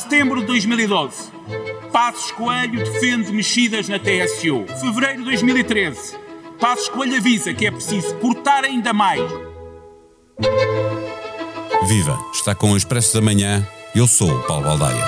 Setembro 0.00 0.40
de 0.40 0.46
2012. 0.46 1.30
Passos 1.92 2.32
Coelho 2.32 2.82
defende 2.82 3.30
mexidas 3.32 3.86
na 3.86 3.98
TSU. 3.98 4.64
Fevereiro 4.80 5.18
de 5.18 5.24
2013. 5.24 6.16
Passos 6.58 6.88
Coelho 6.88 7.18
avisa 7.18 7.52
que 7.52 7.66
é 7.66 7.70
preciso 7.70 8.14
cortar 8.14 8.64
ainda 8.64 8.94
mais. 8.94 9.20
Viva! 11.86 12.18
Está 12.32 12.54
com 12.54 12.72
o 12.72 12.76
Expresso 12.78 13.12
da 13.12 13.20
Manhã. 13.20 13.66
Eu 13.94 14.08
sou 14.08 14.30
o 14.30 14.42
Paulo 14.44 14.64
Baldaia. 14.64 15.04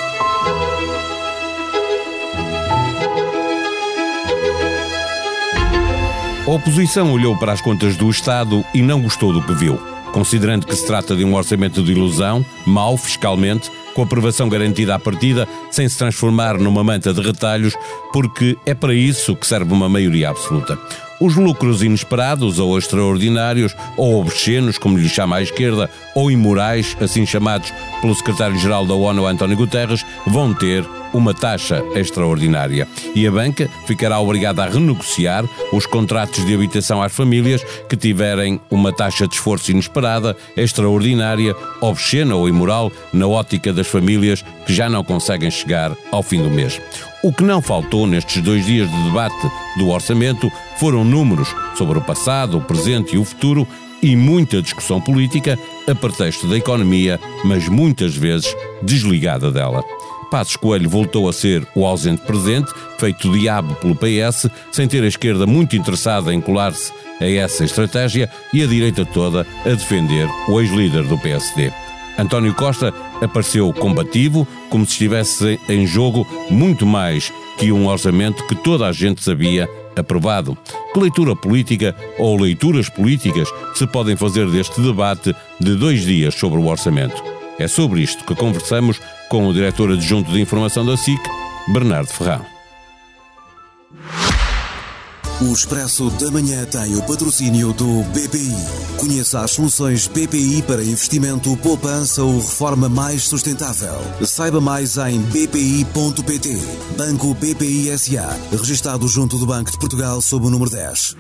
A 6.47 6.51
oposição 6.51 7.11
olhou 7.15 7.35
para 7.39 7.53
as 7.53 7.63
contas 7.63 7.97
do 7.97 8.11
Estado 8.11 8.63
e 8.75 8.83
não 8.83 9.01
gostou 9.01 9.33
do 9.33 9.43
que 9.43 9.55
viu. 9.55 9.81
Considerando 10.13 10.67
que 10.67 10.77
se 10.77 10.87
trata 10.87 11.17
de 11.17 11.25
um 11.25 11.35
orçamento 11.35 11.83
de 11.83 11.93
ilusão, 11.93 12.45
mau 12.67 12.99
fiscalmente, 12.99 13.71
com 13.95 14.03
aprovação 14.03 14.49
garantida 14.49 14.95
à 14.95 14.99
partida, 14.99 15.49
sem 15.71 15.89
se 15.89 15.99
transformar 15.99 16.59
numa 16.59 16.83
manta 16.83 17.13
de 17.13 17.21
retalhos, 17.21 17.75
porque 18.13 18.57
é 18.67 18.75
para 18.75 18.95
isso 18.95 19.37
que 19.37 19.47
serve 19.47 19.73
uma 19.73 19.89
maioria 19.89 20.31
absoluta. 20.31 20.79
Os 21.23 21.37
lucros 21.37 21.85
inesperados 21.85 22.59
ou 22.59 22.77
extraordinários, 22.77 23.77
ou 23.97 24.21
obscenos, 24.21 24.77
como 24.77 24.99
lhe 24.99 25.09
chama 25.09 25.37
a 25.37 25.43
esquerda, 25.43 25.89
ou 26.17 26.33
imorais, 26.33 26.97
assim 27.01 27.25
chamados 27.25 27.73
pelo 28.01 28.13
secretário-geral 28.13 28.85
da 28.85 28.95
ONU, 28.95 29.25
António 29.25 29.57
Guterres, 29.57 30.05
vão 30.27 30.53
ter 30.53 30.85
uma 31.15 31.33
taxa 31.33 31.81
extraordinária. 31.95 32.89
E 33.15 33.25
a 33.25 33.31
banca 33.31 33.71
ficará 33.87 34.19
obrigada 34.19 34.65
a 34.65 34.69
renegociar 34.69 35.45
os 35.73 35.87
contratos 35.87 36.45
de 36.45 36.53
habitação 36.57 37.01
às 37.01 37.13
famílias 37.13 37.63
que 37.89 37.97
tiverem 37.97 38.61
uma 38.69 38.93
taxa 38.93 39.29
de 39.29 39.35
esforço 39.37 39.71
inesperada, 39.71 40.37
extraordinária, 40.57 41.55
obscena 41.81 42.35
ou 42.35 42.49
imoral 42.49 42.91
na 43.13 43.29
ótica 43.29 43.73
das 43.73 43.87
famílias 43.87 44.45
que 44.67 44.75
já 44.75 44.91
não 44.91 45.05
conseguem 45.05 45.53
chegar 45.53 45.97
ao 46.11 46.25
fim 46.25 46.43
do 46.43 46.51
mês. 46.51 46.81
O 47.23 47.33
que 47.33 47.45
não 47.45 47.63
faltou 47.63 48.05
nestes 48.05 48.43
dois 48.43 48.67
dias 48.67 48.91
de 48.91 49.05
debate 49.05 49.49
do 49.79 49.91
orçamento 49.91 50.51
foram 50.77 51.05
números 51.05 51.55
sobre 51.77 51.97
o 51.97 52.03
passado, 52.03 52.59
o 52.59 52.61
presente 52.61 53.15
e 53.15 53.19
o 53.19 53.25
futuro 53.25 53.67
e 54.03 54.17
muita 54.17 54.61
discussão 54.61 55.01
política 55.01 55.57
a 55.89 55.95
pretexto 55.95 56.49
da 56.49 56.57
economia, 56.57 57.21
mas 57.45 57.69
muitas 57.69 58.17
vezes 58.17 58.53
desligada 58.83 59.53
dela. 59.53 59.85
Passos 60.33 60.57
Coelho 60.57 60.91
voltou 60.91 61.29
a 61.29 61.33
ser 61.33 61.65
o 61.77 61.87
ausente 61.87 62.23
presente, 62.23 62.73
feito 62.99 63.31
diabo 63.31 63.77
pelo 63.77 63.95
PS, 63.95 64.49
sem 64.73 64.89
ter 64.89 65.05
a 65.05 65.07
esquerda 65.07 65.47
muito 65.47 65.77
interessada 65.77 66.35
em 66.35 66.41
colar-se 66.41 66.93
a 67.21 67.31
essa 67.31 67.65
estratégia 67.65 68.29
e 68.53 68.65
a 68.65 68.67
direita 68.67 69.05
toda 69.05 69.47
a 69.65 69.69
defender 69.69 70.29
o 70.49 70.61
ex-líder 70.61 71.05
do 71.05 71.17
PSD. 71.19 71.71
António 72.19 72.55
Costa 72.55 72.93
apareceu 73.21 73.73
combativo, 73.73 74.47
como 74.69 74.85
se 74.85 74.93
estivesse 74.93 75.59
em 75.69 75.87
jogo 75.87 76.27
muito 76.51 76.87
mais 76.87 77.33
que 77.59 77.73
um 77.73 77.87
orçamento 77.87 78.47
que 78.47 78.55
toda 78.55 78.87
a 78.87 78.93
gente 78.93 79.23
sabia 79.23 79.69
aprovado. 79.97 80.57
Que 80.93 81.01
leitura 81.01 81.35
política 81.37 81.95
ou 82.19 82.37
leituras 82.37 82.89
políticas 82.89 83.49
se 83.75 83.87
podem 83.87 84.17
fazer 84.17 84.49
deste 84.51 84.81
debate 84.81 85.35
de 85.61 85.75
dois 85.75 86.05
dias 86.05 86.35
sobre 86.35 86.59
o 86.59 86.67
orçamento? 86.67 87.23
É 87.59 87.69
sobre 87.69 88.01
isto 88.01 88.25
que 88.25 88.35
conversamos 88.35 89.01
com 89.29 89.47
o 89.47 89.53
diretor 89.53 89.91
adjunto 89.93 90.31
de 90.31 90.41
informação 90.41 90.85
da 90.85 90.97
SIC, 90.97 91.21
Bernardo 91.69 92.09
Ferrão. 92.09 92.52
O 95.43 95.53
Expresso 95.53 96.09
da 96.11 96.31
Manhã 96.31 96.65
tem 96.67 96.95
o 96.95 97.03
patrocínio 97.03 97.73
do 97.73 98.05
BPI. 98.05 98.55
Conheça 98.97 99.41
as 99.41 99.51
soluções 99.51 100.07
BPI 100.07 100.63
para 100.63 100.85
investimento, 100.85 101.57
poupança 101.57 102.23
ou 102.23 102.37
reforma 102.37 102.89
mais 102.89 103.25
sustentável. 103.25 103.97
Saiba 104.25 104.61
mais 104.61 104.97
em 104.99 105.21
bpi.pt. 105.21 106.49
Banco 106.97 107.35
BPI 107.35 107.99
SA. 107.99 108.39
Registado 108.53 109.09
junto 109.09 109.37
do 109.37 109.45
Banco 109.45 109.73
de 109.73 109.79
Portugal 109.79 110.23
sob 110.23 110.47
o 110.47 110.51
número 110.51 110.71
10. 110.71 111.17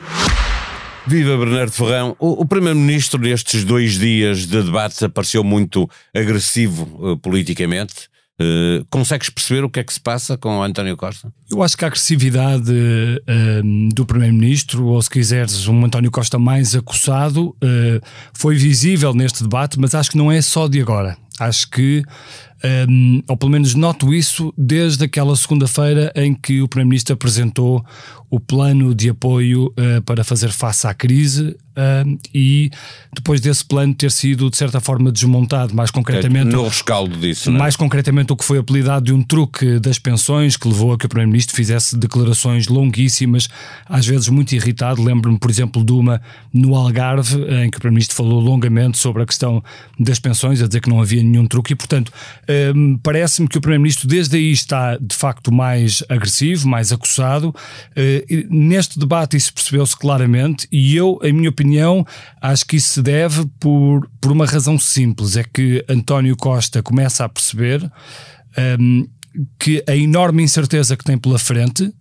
Viva 1.04 1.36
Bernardo 1.36 1.72
Ferrão. 1.72 2.14
O, 2.16 2.42
o 2.42 2.46
Primeiro-Ministro, 2.46 3.20
nestes 3.20 3.64
dois 3.64 3.98
dias 3.98 4.46
de 4.46 4.62
debate, 4.62 5.04
apareceu 5.04 5.42
muito 5.42 5.90
agressivo 6.14 6.84
uh, 7.00 7.16
politicamente. 7.18 8.08
Uh, 8.40 8.84
consegues 8.90 9.28
perceber 9.28 9.62
o 9.62 9.68
que 9.68 9.78
é 9.78 9.84
que 9.84 9.92
se 9.92 10.00
passa 10.00 10.38
com 10.38 10.62
António 10.62 10.96
Costa? 10.96 11.32
Eu 11.50 11.62
acho 11.62 11.76
que 11.76 11.84
a 11.84 11.88
agressividade 11.88 12.72
uh, 12.72 13.94
do 13.94 14.06
Primeiro-Ministro, 14.06 14.86
ou 14.86 15.00
se 15.02 15.10
quiseres, 15.10 15.68
um 15.68 15.84
António 15.84 16.10
Costa 16.10 16.38
mais 16.38 16.74
acossado, 16.74 17.48
uh, 17.48 18.00
foi 18.32 18.56
visível 18.56 19.12
neste 19.14 19.42
debate, 19.42 19.78
mas 19.78 19.94
acho 19.94 20.10
que 20.10 20.16
não 20.16 20.32
é 20.32 20.40
só 20.40 20.66
de 20.66 20.80
agora. 20.80 21.16
Acho 21.38 21.68
que, 21.70 22.02
um, 22.88 23.22
ou 23.28 23.36
pelo 23.36 23.52
menos 23.52 23.74
noto 23.74 24.12
isso, 24.14 24.52
desde 24.56 25.04
aquela 25.04 25.34
segunda-feira 25.36 26.12
em 26.14 26.34
que 26.34 26.62
o 26.62 26.68
Primeiro-Ministro 26.68 27.14
apresentou 27.14 27.84
o 28.30 28.40
plano 28.40 28.94
de 28.94 29.10
apoio 29.10 29.66
uh, 29.66 30.02
para 30.04 30.24
fazer 30.24 30.50
face 30.50 30.86
à 30.86 30.94
crise 30.94 31.56
uh, 31.76 32.18
e 32.34 32.70
depois 33.14 33.40
desse 33.40 33.64
plano 33.64 33.94
ter 33.94 34.10
sido 34.10 34.50
de 34.50 34.56
certa 34.56 34.80
forma 34.80 35.10
desmontado, 35.10 35.74
mais 35.74 35.90
concretamente 35.90 36.50
no 36.50 36.64
rescaldo 36.64 37.16
disso, 37.16 37.50
é? 37.50 37.52
mais 37.52 37.76
concretamente 37.76 38.32
o 38.32 38.36
que 38.36 38.44
foi 38.44 38.58
apelidado 38.58 39.06
de 39.06 39.12
um 39.12 39.22
truque 39.22 39.78
das 39.78 39.98
pensões 39.98 40.56
que 40.56 40.68
levou 40.68 40.92
a 40.92 40.98
que 40.98 41.06
o 41.06 41.08
primeiro-ministro 41.08 41.54
fizesse 41.54 41.96
declarações 41.96 42.68
longuíssimas, 42.68 43.48
às 43.86 44.06
vezes 44.06 44.28
muito 44.28 44.52
irritado. 44.52 45.02
Lembro-me, 45.02 45.38
por 45.38 45.50
exemplo, 45.50 45.84
de 45.84 45.92
uma 45.92 46.20
no 46.52 46.74
Algarve 46.74 47.36
em 47.36 47.70
que 47.70 47.76
o 47.76 47.80
primeiro-ministro 47.80 48.16
falou 48.16 48.40
longamente 48.40 48.98
sobre 48.98 49.22
a 49.22 49.26
questão 49.26 49.62
das 49.98 50.18
pensões, 50.18 50.62
a 50.62 50.66
dizer 50.66 50.80
que 50.80 50.88
não 50.88 51.00
havia 51.00 51.22
nenhum 51.22 51.46
truque 51.46 51.72
e, 51.72 51.76
portanto, 51.76 52.12
um, 52.74 52.98
parece-me 52.98 53.48
que 53.48 53.58
o 53.58 53.60
primeiro-ministro 53.60 54.08
desde 54.08 54.36
aí 54.36 54.52
está 54.52 54.96
de 54.96 55.14
facto 55.14 55.52
mais 55.52 56.02
agressivo, 56.08 56.68
mais 56.68 56.92
acossado. 56.92 57.48
Uh, 57.48 58.46
neste 58.50 58.98
debate 58.98 59.36
isso 59.36 59.52
percebeu-se 59.52 59.96
claramente 59.96 60.66
e 60.70 60.96
eu, 60.96 61.18
em 61.22 61.32
minha 61.32 61.50
opinião, 61.50 61.61
acho 62.40 62.66
que 62.66 62.76
isso 62.76 62.94
se 62.94 63.02
deve 63.02 63.46
por, 63.58 64.08
por 64.20 64.32
uma 64.32 64.46
razão 64.46 64.78
simples, 64.78 65.36
é 65.36 65.44
que 65.44 65.84
António 65.88 66.36
Costa 66.36 66.82
começa 66.82 67.24
a 67.24 67.28
perceber 67.28 67.90
um, 68.78 69.06
que 69.58 69.82
a 69.88 69.96
enorme 69.96 70.42
incerteza 70.42 70.96
que 70.96 71.04
tem 71.04 71.18
pela 71.18 71.38
frente 71.38 71.92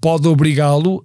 pode 0.00 0.28
obrigá-lo, 0.28 1.04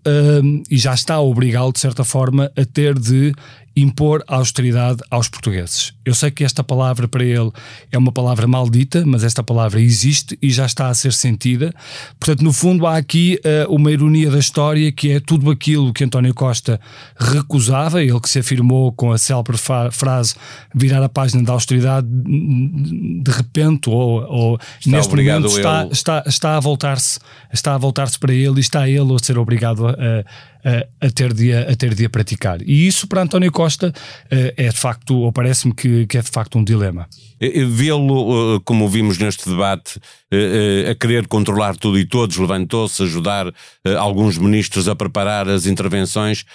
e 0.69 0.77
já 0.77 0.93
está 0.93 1.16
a 1.16 1.21
obrigá-lo 1.21 1.71
de 1.71 1.79
certa 1.79 2.03
forma, 2.03 2.51
a 2.55 2.66
ter 2.66 2.97
de 2.97 3.33
impor 3.75 4.23
austeridade 4.25 5.03
aos 5.11 5.27
portugueses. 5.27 5.94
Eu 6.05 6.15
sei 6.15 6.31
que 6.31 6.44
esta 6.45 6.63
palavra 6.63 7.07
para 7.07 7.23
ele 7.23 7.51
é 7.91 7.97
uma 7.97 8.11
palavra 8.11 8.47
maldita, 8.47 9.03
mas 9.05 9.23
esta 9.23 9.44
palavra 9.44 9.81
existe 9.81 10.38
e 10.41 10.49
já 10.49 10.65
está 10.65 10.88
a 10.88 10.94
ser 10.94 11.11
sentida. 11.11 11.73
Portanto, 12.17 12.41
no 12.41 12.53
fundo, 12.53 12.88
há 12.88 12.95
aqui 12.95 13.39
uh, 13.44 13.73
uma 13.73 13.91
ironia 13.91 14.31
da 14.31 14.39
história 14.39 14.91
que 14.91 15.11
é 15.11 15.19
tudo 15.19 15.51
aquilo 15.51 15.91
que 15.91 16.05
António 16.05 16.33
Costa 16.33 16.79
recusava, 17.19 18.01
ele 18.01 18.19
que 18.19 18.29
se 18.29 18.39
afirmou 18.39 18.94
com 18.94 19.11
a 19.11 19.17
célebre 19.17 19.57
frase 19.91 20.35
virar 20.73 21.03
a 21.03 21.09
página 21.09 21.44
da 21.44 21.51
austeridade, 21.51 22.07
de 22.07 23.31
repente, 23.31 23.89
ou, 23.89 24.23
ou 24.23 24.59
neste 24.85 25.13
momento, 25.13 25.47
está, 25.47 25.88
está, 25.91 26.23
está 26.25 26.55
a 26.55 26.59
voltar-se 26.61 27.19
está 27.55 27.73
a 27.73 27.77
voltar-se 27.77 28.19
para 28.19 28.33
ele 28.33 28.57
e 28.57 28.59
está 28.59 28.88
ele 28.88 29.13
a 29.13 29.23
ser 29.23 29.38
obrigado 29.38 29.88
a, 29.88 29.91
a, 29.91 31.05
a, 31.07 31.09
ter 31.09 31.33
de, 31.33 31.53
a 31.53 31.75
ter 31.75 31.93
de 31.93 32.05
a 32.05 32.09
praticar. 32.09 32.61
E 32.61 32.88
isso 32.88 33.07
para 33.07 33.21
António 33.21 33.51
Costa 33.51 33.93
eh, 34.29 34.53
é 34.57 34.69
de 34.69 34.77
facto, 34.77 35.16
ou 35.16 35.31
parece-me 35.31 35.73
que, 35.73 36.05
que 36.07 36.17
é 36.17 36.21
de 36.21 36.29
facto 36.29 36.57
um 36.57 36.63
dilema. 36.63 37.07
Vê-lo, 37.39 38.55
eh, 38.55 38.61
como 38.65 38.88
vimos 38.89 39.17
neste 39.17 39.49
debate, 39.49 39.99
eh, 40.31 40.89
a 40.91 40.95
querer 40.95 41.27
controlar 41.27 41.75
tudo 41.75 41.99
e 41.99 42.05
todos, 42.05 42.38
levantou-se 42.38 43.01
a 43.01 43.05
ajudar 43.05 43.53
alguns 43.97 44.38
ministros 44.38 44.88
a 44.88 44.95
preparar 44.95 45.47
as 45.47 45.65
intervenções, 45.65 46.45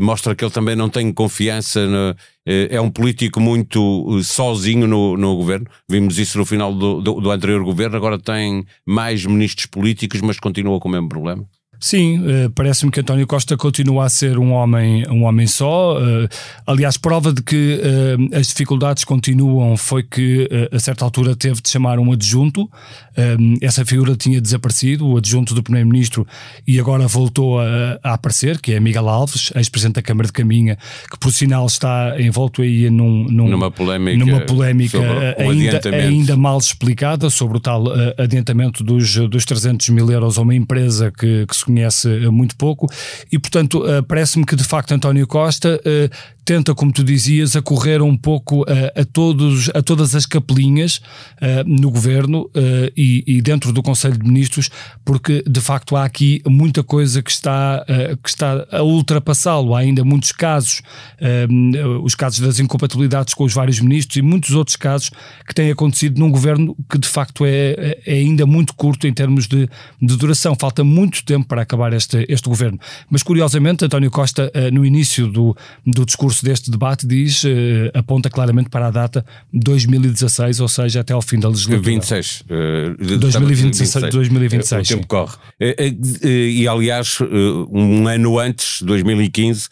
mostra 0.00 0.34
que 0.34 0.44
ele 0.44 0.52
também 0.52 0.76
não 0.76 0.88
tem 0.88 1.12
confiança, 1.12 1.86
no, 1.86 2.14
é 2.46 2.80
um 2.80 2.90
político 2.90 3.40
muito 3.40 4.22
sozinho 4.22 4.86
no, 4.86 5.16
no 5.16 5.36
governo. 5.36 5.66
Vimos 5.88 6.18
isso 6.18 6.38
no 6.38 6.44
final 6.44 6.74
do, 6.74 7.00
do, 7.00 7.20
do 7.20 7.30
anterior 7.30 7.62
governo, 7.64 7.96
agora 7.96 8.18
tem 8.18 8.64
mais 8.86 9.24
ministros 9.24 9.66
políticos, 9.66 10.20
mas 10.20 10.38
continua 10.38 10.78
com 10.78 10.88
o 10.88 10.92
mesmo 10.92 11.08
problema. 11.08 11.46
Sim, 11.80 12.18
uh, 12.18 12.50
parece-me 12.50 12.90
que 12.90 13.00
António 13.00 13.26
Costa 13.26 13.56
continua 13.56 14.06
a 14.06 14.08
ser 14.08 14.38
um 14.38 14.52
homem, 14.52 15.06
um 15.08 15.24
homem 15.24 15.46
só. 15.46 15.98
Uh, 15.98 16.28
aliás, 16.66 16.96
prova 16.96 17.32
de 17.32 17.42
que 17.42 17.80
uh, 17.80 18.36
as 18.36 18.46
dificuldades 18.46 19.04
continuam 19.04 19.76
foi 19.76 20.02
que 20.02 20.48
a 20.72 20.78
certa 20.78 21.04
altura 21.04 21.34
teve 21.34 21.60
de 21.60 21.68
chamar 21.68 21.98
um 21.98 22.12
adjunto. 22.12 22.70
essa 23.60 23.84
figura 23.84 24.16
tinha 24.16 24.40
desaparecido, 24.40 25.06
o 25.06 25.16
adjunto 25.16 25.54
do 25.54 25.62
Primeiro-Ministro, 25.62 26.26
e 26.66 26.78
agora 26.78 27.06
voltou 27.06 27.60
a, 27.60 27.98
a, 28.02 28.14
aparecer, 28.14 28.60
que 28.60 28.72
é 28.72 28.80
Miguel 28.80 29.08
Alves, 29.08 29.52
ex-presidente 29.54 29.96
da 29.96 30.02
Câmara 30.02 30.26
de 30.26 30.32
Caminha, 30.32 30.78
que 31.10 31.18
por 31.18 31.32
sinal 31.32 31.66
está 31.66 32.20
envolto 32.20 32.62
aí 32.62 32.90
num, 32.90 33.24
num, 33.24 33.48
numa 33.48 33.70
polémica, 33.70 34.18
numa 34.18 34.40
polémica 34.40 34.98
ainda, 35.38 35.80
ainda, 35.94 36.36
mal 36.36 36.58
explicada 36.58 37.30
sobre 37.30 37.58
o 37.58 37.60
tal 37.60 37.84
adiantamento 38.18 38.82
dos, 38.82 39.16
dos 39.28 39.44
300 39.44 39.88
mil 39.90 40.10
euros 40.10 40.38
a 40.38 40.42
uma 40.42 40.54
empresa 40.54 41.10
que, 41.10 41.46
que 41.46 41.56
se 41.56 41.64
conhece 41.74 42.08
muito 42.30 42.56
pouco, 42.56 42.88
e 43.30 43.38
portanto 43.38 43.84
uh, 43.84 44.02
parece-me 44.04 44.46
que 44.46 44.54
de 44.54 44.64
facto 44.64 44.92
António 44.92 45.26
Costa 45.26 45.80
uh, 45.80 46.34
tenta, 46.44 46.74
como 46.74 46.92
tu 46.92 47.02
dizias, 47.02 47.56
a 47.56 47.62
correr 47.62 48.00
um 48.02 48.16
pouco 48.16 48.64
a, 48.68 49.00
a 49.00 49.04
todos, 49.04 49.70
a 49.74 49.82
todas 49.82 50.14
as 50.14 50.26
capelinhas 50.26 51.00
no 51.64 51.90
governo 51.90 52.50
e, 52.94 53.24
e, 53.26 53.40
dentro 53.40 53.72
do 53.72 53.82
Conselho 53.82 54.18
de 54.18 54.28
Ministros, 54.28 54.68
porque 55.06 55.42
de 55.48 55.60
facto 55.62 55.96
há 55.96 56.04
aqui 56.04 56.42
muita 56.46 56.82
coisa 56.82 57.22
que 57.22 57.30
está, 57.30 57.82
que 58.22 58.28
está 58.28 58.66
a 58.70 58.82
ultrapassá-lo. 58.82 59.74
Há 59.74 59.78
ainda 59.78 60.04
muitos 60.04 60.32
casos, 60.32 60.82
os 62.02 62.14
casos 62.14 62.40
das 62.40 62.60
incompatibilidades 62.60 63.32
com 63.32 63.44
os 63.44 63.54
vários 63.54 63.80
ministros 63.80 64.18
e 64.18 64.22
muitos 64.22 64.50
outros 64.50 64.76
casos 64.76 65.10
que 65.48 65.54
têm 65.54 65.70
acontecido 65.70 66.18
num 66.18 66.30
governo 66.30 66.76
que 66.90 66.98
de 66.98 67.08
facto 67.08 67.46
é, 67.46 68.02
é 68.04 68.12
ainda 68.12 68.44
muito 68.44 68.74
curto 68.74 69.06
em 69.06 69.14
termos 69.14 69.46
de, 69.46 69.66
de 70.00 70.16
duração. 70.18 70.54
Falta 70.54 70.84
muito 70.84 71.24
tempo 71.24 71.46
para 71.54 71.62
acabar 71.62 71.92
este, 71.92 72.26
este 72.28 72.48
governo. 72.48 72.78
Mas 73.08 73.22
curiosamente, 73.22 73.84
António 73.84 74.10
Costa, 74.10 74.50
no 74.72 74.84
início 74.84 75.28
do, 75.28 75.56
do 75.86 76.04
discurso 76.04 76.24
curso 76.34 76.44
deste 76.44 76.70
debate 76.70 77.06
diz, 77.06 77.44
uh, 77.44 77.48
aponta 77.94 78.28
claramente 78.28 78.68
para 78.68 78.88
a 78.88 78.90
data 78.90 79.24
2016, 79.52 80.60
ou 80.60 80.68
seja, 80.68 81.00
até 81.00 81.12
ao 81.12 81.22
fim 81.22 81.38
da 81.38 81.48
legislatura. 81.48 81.82
26. 81.82 82.42
Uh, 82.42 83.18
2026, 83.18 84.10
2026. 84.10 84.90
O 84.90 84.94
tempo 84.94 85.06
corre. 85.06 85.36
Uh, 85.60 86.26
e 86.26 86.66
aliás, 86.66 87.18
um 87.70 88.08
ano 88.08 88.38
antes, 88.38 88.82
2015, 88.82 89.68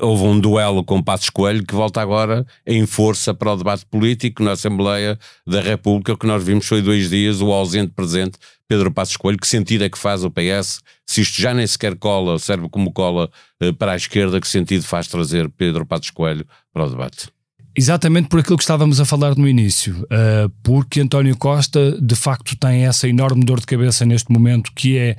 houve 0.00 0.24
um 0.24 0.40
duelo 0.40 0.82
com 0.82 1.02
Passos 1.02 1.30
Coelho 1.30 1.64
que 1.64 1.74
volta 1.74 2.00
agora 2.00 2.46
em 2.66 2.84
força 2.86 3.32
para 3.32 3.52
o 3.52 3.56
debate 3.56 3.86
político 3.86 4.42
na 4.42 4.52
Assembleia 4.52 5.18
da 5.46 5.60
República. 5.60 6.12
O 6.12 6.18
que 6.18 6.26
nós 6.26 6.42
vimos 6.42 6.66
foi 6.66 6.82
dois 6.82 7.10
dias 7.10 7.40
o 7.40 7.52
ausente 7.52 7.92
presente 7.94 8.38
Pedro 8.68 8.92
Passos 8.92 9.16
Coelho. 9.16 9.38
Que 9.38 9.48
sentido 9.48 9.84
é 9.84 9.88
que 9.88 9.98
faz 9.98 10.24
o 10.24 10.30
PS? 10.30 10.80
Se 11.06 11.22
isto 11.22 11.40
já 11.40 11.54
nem 11.54 11.66
sequer 11.66 11.96
cola, 11.96 12.38
serve 12.38 12.68
como 12.68 12.92
cola 12.92 13.30
eh, 13.60 13.72
para 13.72 13.92
a 13.92 13.96
esquerda, 13.96 14.40
que 14.40 14.46
sentido 14.46 14.84
faz 14.84 15.08
trazer 15.08 15.48
Pedro 15.48 15.86
Passos 15.86 16.10
Coelho 16.10 16.46
para 16.72 16.84
o 16.84 16.90
debate? 16.90 17.28
Exatamente 17.78 18.28
por 18.28 18.40
aquilo 18.40 18.56
que 18.56 18.64
estávamos 18.64 19.00
a 19.00 19.04
falar 19.04 19.36
no 19.36 19.46
início, 19.46 20.04
uh, 20.06 20.50
porque 20.64 21.00
António 21.00 21.36
Costa 21.36 21.96
de 22.00 22.16
facto 22.16 22.56
tem 22.56 22.84
essa 22.84 23.08
enorme 23.08 23.44
dor 23.44 23.60
de 23.60 23.66
cabeça 23.66 24.04
neste 24.04 24.32
momento 24.32 24.72
que 24.74 24.98
é 24.98 25.16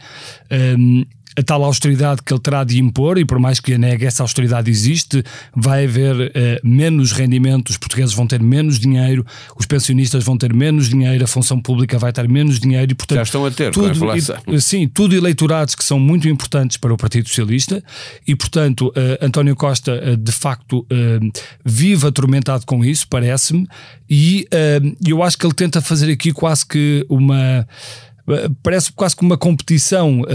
ehm, 0.50 1.06
a 1.38 1.44
tal 1.44 1.64
austeridade 1.64 2.22
que 2.24 2.34
ele 2.34 2.42
terá 2.42 2.64
de 2.64 2.80
impor, 2.80 3.18
e 3.18 3.26
por 3.26 3.40
mais 3.40 3.60
que 3.60 3.74
a 3.74 3.78
negue, 3.78 4.06
essa 4.06 4.24
austeridade 4.24 4.70
existe, 4.70 5.24
vai 5.56 5.86
haver 5.86 6.16
uh, 6.16 6.32
menos 6.68 7.12
rendimento, 7.12 7.70
os 7.70 7.78
portugueses 7.78 8.14
vão 8.14 8.28
ter 8.28 8.42
menos 8.42 8.80
dinheiro, 8.80 9.26
os 9.58 9.66
pensionistas 9.66 10.24
vão 10.24 10.38
ter 10.38 10.54
menos 10.54 10.90
dinheiro, 10.90 11.24
a 11.24 11.28
função 11.28 11.60
pública 11.60 11.98
vai 12.00 12.12
ter 12.12 12.28
menos 12.28 12.60
dinheiro 12.60 12.92
e, 12.92 12.96
portanto. 12.96 13.18
Já 13.18 13.24
estão 13.24 13.46
a 13.46 13.52
ter, 13.52 13.72
tudo, 13.72 14.00
e, 14.48 14.62
Sim, 14.62 14.88
tudo 14.88 15.16
eleitorados 15.16 15.76
que 15.76 15.84
são 15.84 16.00
muito 16.00 16.28
importantes 16.28 16.78
para 16.78 16.94
o 16.94 16.98
Partido 16.98 17.28
Socialista 17.28 17.84
e, 18.28 18.36
portanto, 18.36 18.88
uh, 18.90 19.26
António 19.26 19.56
Costa, 19.56 20.18
de 20.18 20.32
facto, 20.32 20.86
vive 21.64 22.08
atormentado 22.08 22.66
com 22.66 22.84
isso, 22.84 23.08
parece-me, 23.08 23.68
e 24.10 24.48
eu 25.06 25.22
acho 25.24 25.38
que 25.38 25.46
ele 25.46 25.54
tenta 25.54 25.82
fazer 25.82 26.12
aqui 26.12 26.32
quase 26.32 26.66
que 26.66 27.06
uma 27.10 27.68
parece 28.62 28.92
quase 28.92 29.16
que 29.16 29.24
uma 29.24 29.38
competição, 29.38 30.22
uh, 30.22 30.26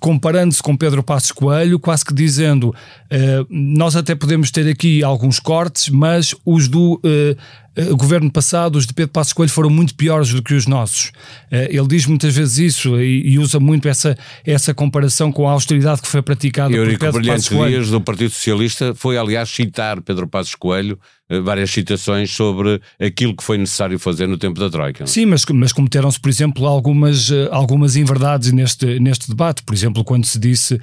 comparando-se 0.00 0.62
com 0.62 0.76
Pedro 0.76 1.02
Passos 1.02 1.32
Coelho, 1.32 1.78
quase 1.78 2.04
que 2.04 2.14
dizendo 2.14 2.68
uh, 2.70 3.46
nós 3.50 3.96
até 3.96 4.14
podemos 4.14 4.50
ter 4.50 4.68
aqui 4.68 5.02
alguns 5.02 5.38
cortes, 5.38 5.88
mas 5.88 6.34
os 6.44 6.68
do 6.68 6.94
uh, 6.94 7.71
o 7.90 7.96
governo 7.96 8.30
passado, 8.30 8.76
os 8.76 8.86
de 8.86 8.92
Pedro 8.92 9.12
Passos 9.12 9.32
Coelho, 9.32 9.50
foram 9.50 9.70
muito 9.70 9.94
piores 9.94 10.32
do 10.32 10.42
que 10.42 10.54
os 10.54 10.66
nossos. 10.66 11.12
Ele 11.50 11.86
diz 11.86 12.06
muitas 12.06 12.34
vezes 12.34 12.58
isso 12.58 13.00
e, 13.00 13.38
usa 13.38 13.58
muito 13.58 13.88
essa, 13.88 14.16
essa 14.44 14.74
comparação 14.74 15.32
com 15.32 15.48
a 15.48 15.52
austeridade 15.52 16.02
que 16.02 16.08
foi 16.08 16.22
praticada 16.22 16.74
Eurico 16.74 16.98
por 16.98 17.12
Pedro 17.12 17.26
Passos 17.26 17.48
Coelho. 17.48 17.70
Dias, 17.70 17.90
do 17.90 18.00
Partido 18.00 18.30
Socialista, 18.30 18.94
foi 18.94 19.16
aliás 19.16 19.48
citar 19.48 20.00
Pedro 20.00 20.26
Passos 20.28 20.54
Coelho 20.54 20.98
eh, 21.32 21.40
várias 21.40 21.70
citações 21.70 22.30
sobre 22.30 22.78
aquilo 23.00 23.34
que 23.34 23.42
foi 23.42 23.56
necessário 23.56 23.98
fazer 23.98 24.26
no 24.26 24.36
tempo 24.36 24.60
da 24.60 24.68
Troika. 24.68 25.06
Sim, 25.06 25.24
mas, 25.24 25.44
mas 25.46 25.72
cometeram-se, 25.72 26.20
por 26.20 26.28
exemplo, 26.28 26.66
algumas, 26.66 27.30
eh, 27.30 27.48
algumas 27.50 27.96
inverdades 27.96 28.52
neste, 28.52 29.00
neste 29.00 29.30
debate. 29.30 29.62
Por 29.62 29.74
exemplo, 29.74 30.04
quando 30.04 30.26
se 30.26 30.38
disse 30.38 30.74
uh, 30.74 30.80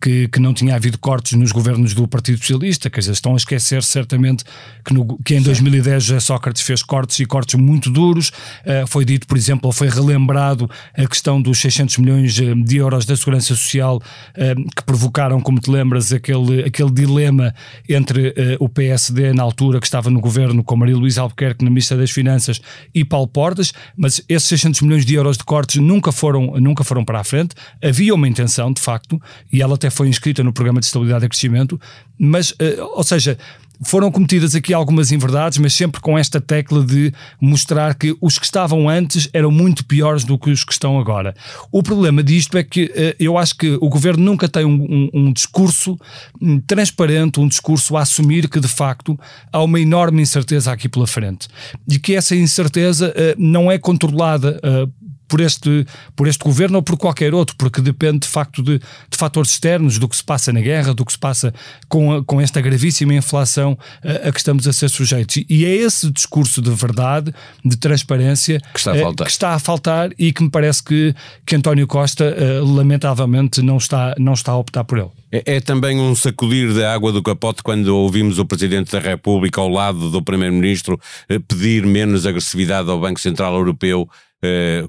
que, 0.00 0.28
que 0.28 0.38
não 0.38 0.54
tinha 0.54 0.76
havido 0.76 0.98
cortes 0.98 1.32
nos 1.32 1.50
governos 1.50 1.94
do 1.94 2.06
Partido 2.06 2.38
Socialista, 2.38 2.88
quer 2.88 3.00
dizer, 3.00 3.12
estão 3.12 3.32
a 3.32 3.36
esquecer 3.36 3.82
certamente 3.82 4.44
que, 4.84 4.94
no, 4.94 5.18
que 5.24 5.34
em 5.34 5.38
Sim. 5.38 5.46
2010 5.46 6.11
José 6.12 6.20
Sócrates 6.20 6.62
fez 6.62 6.82
cortes 6.82 7.18
e 7.20 7.26
cortes 7.26 7.54
muito 7.54 7.90
duros. 7.90 8.28
Uh, 8.28 8.86
foi 8.86 9.04
dito, 9.04 9.26
por 9.26 9.36
exemplo, 9.36 9.66
ou 9.66 9.72
foi 9.72 9.88
relembrado 9.88 10.70
a 10.96 11.06
questão 11.06 11.40
dos 11.40 11.58
600 11.58 11.98
milhões 11.98 12.34
de 12.34 12.76
euros 12.76 13.04
da 13.06 13.16
Segurança 13.16 13.48
Social 13.48 13.96
uh, 13.96 14.70
que 14.76 14.82
provocaram, 14.84 15.40
como 15.40 15.58
te 15.58 15.70
lembras, 15.70 16.12
aquele, 16.12 16.64
aquele 16.64 16.90
dilema 16.90 17.54
entre 17.88 18.34
o 18.58 18.68
PSD 18.68 19.32
na 19.32 19.42
altura 19.42 19.80
que 19.80 19.86
estava 19.86 20.10
no 20.10 20.20
governo 20.20 20.62
com 20.62 20.76
Maria 20.76 20.96
Luísa 20.96 21.22
Albuquerque 21.22 21.64
na 21.64 21.70
Ministra 21.70 21.96
das 21.96 22.10
Finanças 22.10 22.60
e 22.94 23.04
Paulo 23.04 23.28
Portas, 23.28 23.72
mas 23.96 24.22
esses 24.28 24.48
600 24.48 24.82
milhões 24.82 25.04
de 25.04 25.14
euros 25.14 25.36
de 25.36 25.44
cortes 25.44 25.76
nunca 25.76 26.12
foram, 26.12 26.54
nunca 26.60 26.84
foram 26.84 27.04
para 27.04 27.20
a 27.20 27.24
frente. 27.24 27.54
Havia 27.82 28.14
uma 28.14 28.28
intenção, 28.28 28.72
de 28.72 28.80
facto, 28.80 29.20
e 29.52 29.62
ela 29.62 29.74
até 29.74 29.90
foi 29.90 30.08
inscrita 30.08 30.42
no 30.42 30.52
Programa 30.52 30.80
de 30.80 30.86
Estabilidade 30.86 31.24
e 31.24 31.28
Crescimento, 31.28 31.80
mas, 32.18 32.54
eh, 32.58 32.76
ou 32.80 33.02
seja, 33.02 33.36
foram 33.84 34.10
cometidas 34.10 34.54
aqui 34.54 34.72
algumas 34.72 35.12
inverdades, 35.12 35.58
mas 35.58 35.72
sempre 35.72 36.00
com 36.00 36.18
esta 36.18 36.40
tecla 36.40 36.84
de 36.84 37.12
mostrar 37.40 37.94
que 37.94 38.16
os 38.20 38.38
que 38.38 38.44
estavam 38.44 38.88
antes 38.88 39.28
eram 39.32 39.50
muito 39.50 39.84
piores 39.84 40.24
do 40.24 40.38
que 40.38 40.50
os 40.50 40.64
que 40.64 40.72
estão 40.72 40.98
agora. 40.98 41.34
O 41.70 41.82
problema 41.82 42.22
disto 42.22 42.56
é 42.56 42.62
que 42.62 42.84
uh, 42.84 43.16
eu 43.18 43.38
acho 43.38 43.56
que 43.56 43.78
o 43.80 43.88
governo 43.88 44.24
nunca 44.24 44.48
tem 44.48 44.64
um, 44.64 44.82
um, 44.82 45.10
um 45.12 45.32
discurso 45.32 45.98
um, 46.40 46.60
transparente, 46.60 47.40
um 47.40 47.48
discurso 47.48 47.96
a 47.96 48.02
assumir 48.02 48.48
que 48.48 48.60
de 48.60 48.68
facto 48.68 49.18
há 49.52 49.62
uma 49.62 49.80
enorme 49.80 50.22
incerteza 50.22 50.72
aqui 50.72 50.88
pela 50.88 51.06
frente 51.06 51.48
e 51.88 51.98
que 51.98 52.14
essa 52.14 52.34
incerteza 52.36 53.08
uh, 53.10 53.34
não 53.38 53.70
é 53.70 53.78
controlada 53.78 54.60
uh, 54.64 55.01
por 55.32 55.40
este, 55.40 55.86
por 56.14 56.28
este 56.28 56.44
governo 56.44 56.76
ou 56.76 56.82
por 56.82 56.98
qualquer 56.98 57.32
outro, 57.32 57.56
porque 57.56 57.80
depende 57.80 58.18
de 58.18 58.28
facto 58.28 58.62
de, 58.62 58.78
de 58.78 59.16
fatores 59.16 59.52
externos, 59.52 59.98
do 59.98 60.06
que 60.06 60.14
se 60.14 60.22
passa 60.22 60.52
na 60.52 60.60
guerra, 60.60 60.92
do 60.92 61.06
que 61.06 61.12
se 61.12 61.18
passa 61.18 61.54
com, 61.88 62.12
a, 62.12 62.22
com 62.22 62.38
esta 62.38 62.60
gravíssima 62.60 63.14
inflação 63.14 63.78
a, 64.04 64.28
a, 64.28 64.32
que 64.32 64.38
estamos 64.38 64.68
a 64.68 64.74
ser 64.74 64.90
sujeitos. 64.90 65.42
E 65.48 65.64
é 65.64 65.74
esse 65.74 66.10
discurso 66.10 66.60
de 66.60 66.70
verdade, 66.70 67.32
de 67.64 67.78
transparência, 67.78 68.60
que 68.74 68.78
está 68.78 68.92
a 68.92 68.96
eh, 68.98 69.00
faltar, 69.00 69.26
que 69.26 69.32
está 69.32 69.54
a 69.54 69.58
faltar 69.58 70.10
e 70.18 70.34
que 70.34 70.42
me 70.42 70.50
parece 70.50 70.84
que, 70.84 71.14
que 71.46 71.56
António 71.56 71.86
Costa, 71.86 72.24
eh, 72.24 72.60
lamentavelmente, 72.60 73.62
não 73.62 73.78
está, 73.78 74.14
não 74.18 74.34
está 74.34 74.52
a 74.52 74.58
optar 74.58 74.84
por 74.84 74.98
ele. 74.98 75.08
É, 75.32 75.56
é, 75.56 75.60
também 75.60 75.98
um 75.98 76.14
sacudir 76.14 76.74
da 76.74 76.92
água 76.92 77.10
do 77.10 77.22
capote 77.22 77.62
quando 77.62 77.88
ouvimos 77.88 78.38
o 78.38 78.44
Presidente 78.44 78.92
da 78.92 78.98
República 78.98 79.62
ao 79.62 79.68
lado 79.70 80.10
do 80.10 80.22
Primeiro-Ministro 80.22 81.00
eh, 81.26 81.38
pedir 81.38 81.86
menos 81.86 82.26
agressividade 82.26 82.90
ao 82.90 83.00
Banco 83.00 83.18
Central 83.18 83.54
Europeu 83.54 84.06
eh, 84.10 84.22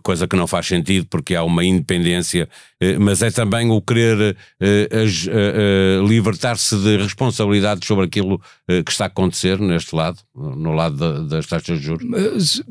coisa 0.02 0.28
que 0.28 0.36
não 0.36 0.48
faz 0.48 0.66
sentido 0.66 1.06
porque 1.10 1.36
há 1.36 1.44
uma 1.44 1.64
independência, 1.64 2.50
eh, 2.80 2.98
mas 2.98 3.22
é 3.22 3.30
também 3.30 3.70
o 3.70 3.82
querer 3.82 4.36
eh, 4.60 6.00
libertar-se 6.08 6.76
de 6.78 6.98
responsabilidades 6.98 7.88
sobre 7.88 8.06
aquilo 8.06 8.42
que 8.86 8.92
está 8.92 9.06
a 9.06 9.08
acontecer 9.08 9.60
neste 9.60 9.94
lado, 9.94 10.18
no 10.34 10.72
lado 10.72 11.28
das 11.28 11.46
taxas 11.46 11.80
de 11.80 11.86
juros. 11.86 12.64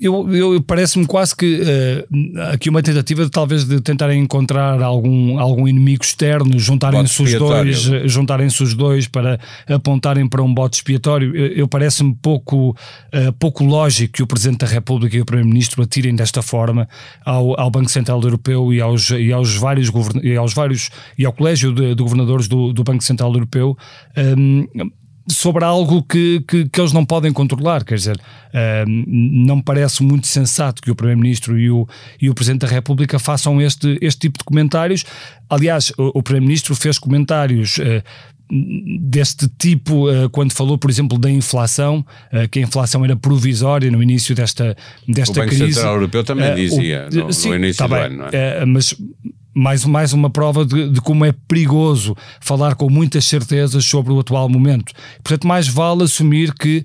Eu, 0.00 0.34
eu 0.34 0.62
parece-me 0.62 1.06
quase 1.06 1.36
que 1.36 1.60
aqui 2.50 2.70
uma 2.70 2.82
tentativa 2.82 3.24
de 3.24 3.30
talvez 3.30 3.64
de 3.64 3.80
tentar 3.80 4.12
encontrar 4.14 4.82
algum, 4.82 5.38
algum 5.38 5.68
inimigo 5.68 6.02
externo, 6.02 6.58
juntarem-se 6.58 7.22
os 7.22 7.34
dois, 7.34 7.78
juntarem-se 8.06 8.62
os 8.62 8.74
dois 8.74 9.06
para 9.06 9.38
apontarem 9.68 10.26
para 10.26 10.42
um 10.42 10.52
bote 10.52 10.78
expiatório. 10.78 11.36
Eu, 11.36 11.46
eu 11.48 11.68
parece-me 11.68 12.14
pouco, 12.14 12.74
pouco 13.38 13.64
lógico 13.64 14.14
que 14.14 14.22
o 14.22 14.26
Presidente 14.26 14.60
da 14.60 14.66
República 14.66 15.16
e 15.16 15.20
o 15.20 15.24
Primeiro-Ministro 15.26 15.82
atirem 15.82 16.16
desta 16.24 16.42
forma 16.42 16.88
ao, 17.24 17.58
ao 17.60 17.70
Banco 17.70 17.90
Central 17.90 18.20
Europeu 18.22 18.72
e 18.72 18.80
aos, 18.80 19.10
e 19.10 19.30
aos 19.30 19.54
vários 19.56 19.90
e 20.22 20.34
aos 20.36 20.54
vários 20.54 20.90
e 21.18 21.24
ao 21.24 21.32
colégio 21.32 21.72
de, 21.72 21.94
de 21.94 22.02
governadores 22.02 22.48
do, 22.48 22.72
do, 22.72 22.82
Banco 22.82 23.04
Central 23.04 23.32
Europeu 23.32 23.76
um, 24.16 24.66
sobre 25.28 25.64
algo 25.64 26.02
que, 26.02 26.42
que, 26.46 26.68
que, 26.68 26.80
eles 26.80 26.92
não 26.92 27.04
podem 27.04 27.32
controlar. 27.32 27.82
Quer 27.84 27.94
dizer, 27.94 28.20
um, 28.86 29.04
não 29.46 29.60
parece 29.60 30.02
muito 30.02 30.26
sensato 30.26 30.82
que 30.82 30.90
o 30.90 30.94
Primeiro-Ministro 30.94 31.58
e 31.58 31.70
o, 31.70 31.86
e 32.20 32.28
o 32.28 32.34
Presidente 32.34 32.62
da 32.62 32.68
República 32.68 33.18
façam 33.18 33.60
este, 33.60 33.98
este 34.02 34.20
tipo 34.20 34.38
de 34.38 34.44
comentários. 34.44 35.04
Aliás, 35.48 35.92
o, 35.96 36.18
o 36.18 36.22
Primeiro-Ministro 36.22 36.74
fez 36.74 36.98
comentários 36.98 37.78
uh, 37.78 38.02
deste 39.00 39.48
tipo, 39.58 40.08
uh, 40.08 40.28
quando 40.30 40.52
falou, 40.52 40.76
por 40.76 40.90
exemplo, 40.90 41.18
da 41.18 41.30
inflação, 41.30 42.04
uh, 42.32 42.48
que 42.48 42.58
a 42.58 42.62
inflação 42.62 43.04
era 43.04 43.16
provisória 43.16 43.90
no 43.90 44.02
início 44.02 44.34
desta, 44.34 44.76
desta 45.08 45.32
o 45.32 45.34
Banco 45.34 45.48
crise. 45.48 45.74
Central 45.74 45.94
Europeu 45.94 46.24
também 46.24 46.52
uh, 46.52 46.54
dizia 46.54 47.08
o, 47.10 47.16
no, 47.16 47.32
sim, 47.32 47.48
no, 47.48 47.56
início 47.56 47.78
tá 47.78 47.86
do 47.86 47.94
bem, 47.94 48.04
ano, 48.04 48.24
é? 48.32 48.64
mas 48.66 48.94
mais, 49.54 49.84
mais 49.84 50.12
uma 50.12 50.28
prova 50.28 50.64
de, 50.64 50.90
de, 50.90 51.00
como 51.00 51.24
é 51.24 51.32
perigoso 51.32 52.16
falar 52.40 52.74
com 52.74 52.90
muitas 52.90 53.24
certezas 53.24 53.84
sobre 53.84 54.12
o 54.12 54.20
atual 54.20 54.48
momento. 54.48 54.92
Portanto, 55.22 55.46
mais 55.46 55.68
vale 55.68 56.02
assumir 56.02 56.52
que 56.52 56.84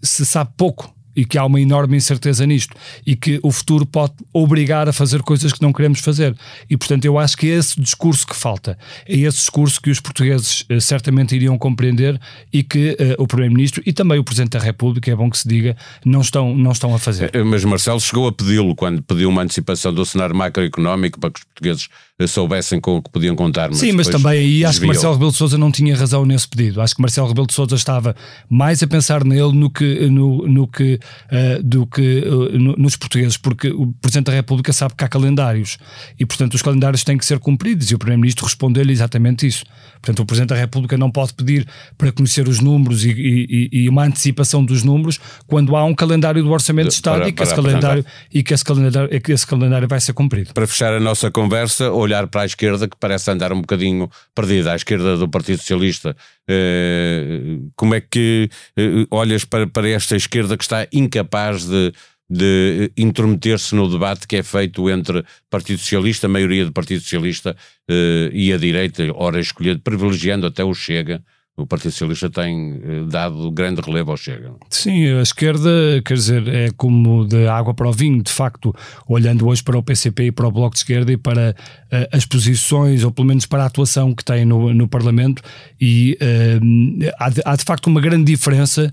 se 0.00 0.24
sabe 0.24 0.50
pouco 0.56 0.94
e 1.14 1.24
que 1.24 1.38
há 1.38 1.44
uma 1.44 1.60
enorme 1.60 1.96
incerteza 1.96 2.46
nisto 2.46 2.74
e 3.06 3.14
que 3.16 3.38
o 3.42 3.50
futuro 3.50 3.84
pode 3.86 4.14
obrigar 4.32 4.88
a 4.88 4.92
fazer 4.92 5.22
coisas 5.22 5.52
que 5.52 5.62
não 5.62 5.72
queremos 5.72 6.00
fazer. 6.00 6.36
E 6.68 6.76
portanto, 6.76 7.04
eu 7.04 7.18
acho 7.18 7.36
que 7.36 7.50
é 7.50 7.54
esse 7.54 7.80
discurso 7.80 8.26
que 8.26 8.36
falta. 8.36 8.78
É 9.06 9.16
esse 9.16 9.38
discurso 9.38 9.80
que 9.80 9.90
os 9.90 10.00
portugueses 10.00 10.64
uh, 10.70 10.80
certamente 10.80 11.34
iriam 11.34 11.56
compreender 11.58 12.20
e 12.52 12.62
que 12.62 12.92
uh, 12.92 13.22
o 13.22 13.26
Primeiro-Ministro 13.26 13.82
e 13.84 13.92
também 13.92 14.18
o 14.18 14.24
Presidente 14.24 14.52
da 14.52 14.58
República, 14.58 15.10
é 15.10 15.14
bom 15.14 15.30
que 15.30 15.38
se 15.38 15.48
diga, 15.48 15.76
não 16.04 16.20
estão, 16.20 16.54
não 16.56 16.72
estão 16.72 16.94
a 16.94 16.98
fazer. 16.98 17.30
Eh, 17.34 17.42
mas 17.42 17.64
Marcelo 17.64 18.00
chegou 18.00 18.26
a 18.28 18.32
pedi-lo 18.32 18.74
quando 18.74 19.02
pediu 19.02 19.28
uma 19.28 19.42
antecipação 19.42 19.92
do 19.92 20.04
cenário 20.04 20.34
macroeconómico 20.34 21.18
para 21.20 21.30
que 21.30 21.40
os 21.40 21.44
portugueses 21.44 21.88
soubessem 22.26 22.80
com 22.80 22.96
o 22.96 23.02
que 23.02 23.10
podiam 23.10 23.34
contar. 23.34 23.68
Mas 23.68 23.78
Sim, 23.78 23.92
mas 23.92 24.08
também 24.08 24.32
aí 24.32 24.64
acho 24.64 24.80
que 24.80 24.86
Marcelo 24.86 25.14
Rebelo 25.14 25.30
de 25.30 25.36
Sousa 25.36 25.58
não 25.58 25.70
tinha 25.70 25.96
razão 25.96 26.24
nesse 26.24 26.48
pedido. 26.48 26.80
Acho 26.80 26.94
que 26.94 27.00
Marcelo 27.00 27.28
Rebelo 27.28 27.46
de 27.46 27.54
Sousa 27.54 27.74
estava 27.74 28.14
mais 28.48 28.82
a 28.82 28.86
pensar 28.86 29.24
nele 29.24 29.52
no 29.52 29.70
que, 29.70 30.08
no, 30.08 30.46
no 30.46 30.66
que, 30.66 30.94
uh, 30.94 31.62
do 31.62 31.86
que 31.86 32.20
uh, 32.20 32.58
no, 32.58 32.74
nos 32.76 32.96
portugueses, 32.96 33.36
porque 33.36 33.68
o 33.68 33.92
Presidente 34.00 34.26
da 34.26 34.32
República 34.32 34.72
sabe 34.72 34.94
que 34.94 35.04
há 35.04 35.08
calendários 35.08 35.78
e, 36.18 36.26
portanto, 36.26 36.54
os 36.54 36.62
calendários 36.62 37.04
têm 37.04 37.16
que 37.16 37.26
ser 37.26 37.38
cumpridos 37.38 37.90
e 37.90 37.94
o 37.94 37.98
Primeiro-Ministro 37.98 38.44
respondeu-lhe 38.44 38.92
exatamente 38.92 39.46
isso. 39.46 39.64
Portanto, 40.00 40.20
o 40.20 40.26
Presidente 40.26 40.50
da 40.50 40.56
República 40.56 40.98
não 40.98 41.10
pode 41.10 41.32
pedir 41.34 41.66
para 41.96 42.10
conhecer 42.10 42.48
os 42.48 42.60
números 42.60 43.04
e, 43.04 43.10
e, 43.10 43.68
e 43.72 43.88
uma 43.88 44.04
antecipação 44.04 44.64
dos 44.64 44.82
números 44.82 45.20
quando 45.46 45.76
há 45.76 45.84
um 45.84 45.94
calendário 45.94 46.42
do 46.42 46.50
Orçamento 46.50 46.88
de 46.88 46.94
Estado 46.94 47.20
para, 47.20 47.28
e, 47.28 47.32
que 47.32 47.42
esse 47.42 47.54
calendário, 47.54 48.06
e 48.32 48.42
que 48.42 48.54
esse 48.54 48.64
calendário, 48.64 49.20
que 49.20 49.32
esse 49.32 49.46
calendário 49.46 49.88
vai 49.88 50.00
ser 50.00 50.12
cumprido. 50.12 50.52
Para 50.52 50.66
fechar 50.66 50.92
a 50.92 51.00
nossa 51.00 51.30
conversa, 51.30 51.92
olhar 52.12 52.26
para 52.28 52.42
a 52.42 52.46
esquerda, 52.46 52.86
que 52.86 52.96
parece 52.98 53.30
andar 53.30 53.52
um 53.52 53.60
bocadinho 53.60 54.10
perdida, 54.34 54.72
à 54.72 54.76
esquerda 54.76 55.16
do 55.16 55.28
Partido 55.28 55.58
Socialista, 55.58 56.14
eh, 56.48 57.58
como 57.74 57.94
é 57.94 58.00
que 58.00 58.50
eh, 58.76 59.06
olhas 59.10 59.44
para, 59.44 59.66
para 59.66 59.88
esta 59.88 60.14
esquerda 60.14 60.56
que 60.56 60.64
está 60.64 60.86
incapaz 60.92 61.64
de 61.64 61.92
de 62.34 62.90
intrometer-se 62.96 63.74
no 63.74 63.90
debate 63.90 64.26
que 64.26 64.36
é 64.36 64.42
feito 64.42 64.88
entre 64.88 65.22
Partido 65.50 65.80
Socialista, 65.80 66.26
a 66.26 66.30
maioria 66.30 66.64
do 66.64 66.72
Partido 66.72 67.02
Socialista 67.02 67.54
eh, 67.86 68.30
e 68.32 68.50
a 68.54 68.56
direita, 68.56 69.04
ora 69.14 69.38
escolhendo, 69.38 69.80
privilegiando 69.80 70.46
até 70.46 70.64
o 70.64 70.72
Chega, 70.72 71.22
o 71.54 71.66
Partido 71.66 71.90
Socialista 71.90 72.30
tem 72.30 72.80
eh, 72.82 73.04
dado 73.08 73.50
grande 73.50 73.82
relevo 73.82 74.10
ao 74.10 74.16
Chega. 74.16 74.54
Sim, 74.70 75.06
a 75.18 75.20
esquerda, 75.20 75.70
quer 76.02 76.14
dizer, 76.14 76.48
é 76.48 76.70
como 76.70 77.26
de 77.26 77.46
água 77.46 77.74
para 77.74 77.86
o 77.86 77.92
vinho, 77.92 78.22
de 78.22 78.32
facto, 78.32 78.74
olhando 79.06 79.46
hoje 79.46 79.62
para 79.62 79.76
o 79.76 79.82
PCP 79.82 80.24
e 80.24 80.32
para 80.32 80.48
o 80.48 80.50
Bloco 80.50 80.72
de 80.72 80.78
Esquerda 80.78 81.12
e 81.12 81.18
para 81.18 81.50
uh, 81.50 82.16
as 82.16 82.24
posições, 82.24 83.04
ou 83.04 83.12
pelo 83.12 83.28
menos 83.28 83.44
para 83.44 83.64
a 83.64 83.66
atuação 83.66 84.14
que 84.14 84.24
tem 84.24 84.46
no, 84.46 84.72
no 84.72 84.88
Parlamento, 84.88 85.42
e 85.78 86.16
uh, 86.22 87.12
há, 87.18 87.28
de, 87.28 87.42
há, 87.44 87.54
de, 87.54 87.64
facto 87.64 87.86
uma 87.86 88.00
grande 88.00 88.32
diferença, 88.32 88.90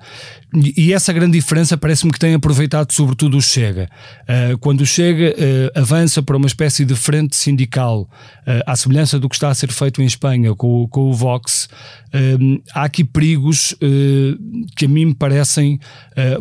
e 0.54 0.94
essa 0.94 1.14
grande 1.14 1.38
diferença 1.38 1.78
parece-me 1.78 2.12
que 2.12 2.20
tem 2.20 2.34
aproveitado 2.34 2.92
sobretudo 2.92 3.38
o 3.38 3.42
Chega. 3.42 3.90
Uh, 4.24 4.58
quando 4.58 4.82
o 4.82 4.86
Chega 4.86 5.36
avança 5.76 6.24
para 6.24 6.36
uma 6.36 6.48
espécie 6.48 6.84
de 6.86 6.96
frente 6.96 7.36
sindical, 7.36 8.10
à 8.66 8.76
semelhança 8.76 9.20
do 9.20 9.30
que 9.30 9.36
está 9.36 9.50
a 9.50 9.54
ser 9.54 9.72
feito 9.72 10.02
em 10.02 10.06
Espanha 10.06 10.56
com, 10.56 10.90
o 10.92 11.14
Vox, 11.14 11.70
há 12.74 12.84
aqui 12.84 13.04
perigos 13.04 13.76
que 14.76 14.86
a 14.86 14.88
mim 14.88 15.06
me 15.06 15.14
parecem 15.14 15.80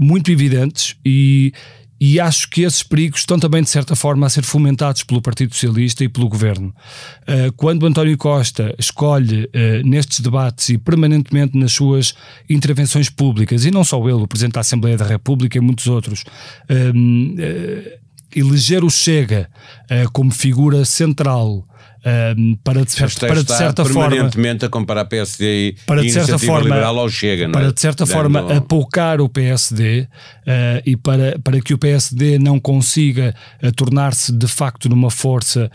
muito 0.01 0.31
evidentes 0.31 0.97
e, 1.05 1.53
e 2.01 2.21
acho 2.21 2.49
que 2.49 2.63
esses 2.63 2.83
perigos 2.83 3.21
estão 3.21 3.39
também, 3.39 3.63
de 3.63 3.71
certa 3.71 3.97
forma, 3.97 4.27
a 4.27 4.31
ser 4.31 4.45
fomentados 4.45 5.03
pelo 5.03 5.21
Partido 5.21 5.53
Socialista 5.53 6.05
e 6.05 6.09
pelo 6.09 6.29
Governo. 6.29 6.75
Uh, 7.23 7.53
quando 7.57 7.87
António 7.87 8.17
Costa 8.17 8.75
escolhe 8.79 9.49
nestes 9.85 10.21
debates 10.21 10.69
e 10.69 10.79
permanentemente 10.79 11.59
nas 11.59 11.73
suas 11.73 12.15
intervenções 12.49 13.11
públicas, 13.11 13.65
e 13.65 13.71
não 13.71 13.83
só 13.83 13.99
ele, 14.09 14.23
o 14.23 14.29
Presidente 14.29 14.55
da 14.55 14.61
Assembleia 14.61 14.97
da 14.97 15.05
República 15.05 15.59
e 15.59 15.61
muitos 15.61 15.87
outros, 15.87 16.25
eleger 18.35 18.85
o 18.85 18.91
Chega 18.91 19.51
como 20.13 20.31
figura 20.31 20.85
central 20.85 21.65
um, 22.07 22.57
para 22.63 22.85
de, 22.85 22.93
certo, 22.93 23.27
para 23.27 23.43
de 23.43 23.53
certa 23.53 23.85
forma 23.85 24.09
permanentemente 24.09 24.65
a 24.65 24.69
comparar 24.69 25.05
PSD 25.07 25.69
e, 25.69 25.77
para 25.85 26.03
de 26.03 26.13
certa 26.13 26.39
forma 26.39 26.69
liberal 26.69 26.99
ao 26.99 27.09
Chega, 27.09 27.49
para 27.51 27.67
é? 27.67 27.73
de 27.73 27.81
certa 27.81 28.05
Dando... 28.05 28.15
forma 28.15 28.57
apoucar 28.57 29.21
o 29.21 29.29
PSD 29.29 30.03
uh, 30.03 30.07
e 30.87 30.97
para, 30.97 31.39
para 31.41 31.61
que 31.61 31.75
o 31.75 31.79
PSD 31.79 32.39
não 32.39 32.61
consiga 32.61 33.35
uh, 33.63 33.73
tornar-se 33.73 34.33
de 34.33 34.47
facto 34.47 34.89
numa 34.89 35.11
força 35.11 35.71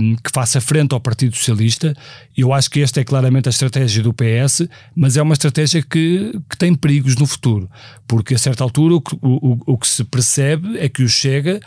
um, 0.00 0.16
que 0.16 0.30
faça 0.32 0.60
frente 0.60 0.94
ao 0.94 1.00
Partido 1.00 1.36
Socialista, 1.36 1.94
eu 2.36 2.52
acho 2.52 2.70
que 2.70 2.80
esta 2.80 3.00
é 3.00 3.04
claramente 3.04 3.48
a 3.48 3.50
estratégia 3.50 4.02
do 4.02 4.14
PS, 4.14 4.66
mas 4.94 5.16
é 5.16 5.22
uma 5.22 5.34
estratégia 5.34 5.82
que, 5.82 6.32
que 6.48 6.56
tem 6.56 6.74
perigos 6.74 7.16
no 7.16 7.26
futuro, 7.26 7.68
porque 8.06 8.34
a 8.34 8.38
certa 8.38 8.64
altura 8.64 8.94
o, 8.94 9.02
o, 9.22 9.58
o 9.66 9.78
que 9.78 9.86
se 9.86 10.02
percebe 10.04 10.78
é 10.78 10.88
que 10.88 11.02
o 11.02 11.08
Chega 11.08 11.60